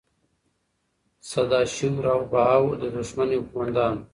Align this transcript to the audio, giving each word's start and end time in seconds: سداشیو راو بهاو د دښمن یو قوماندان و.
سداشیو 1.31 1.93
راو 2.05 2.21
بهاو 2.31 2.77
د 2.81 2.83
دښمن 2.97 3.27
یو 3.35 3.43
قوماندان 3.49 3.93
و. 3.97 4.01